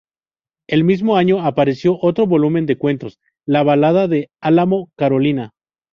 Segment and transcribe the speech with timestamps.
[0.67, 5.51] El mismo año apareció otro volumen de cuentos, "La balada del álamo carolina".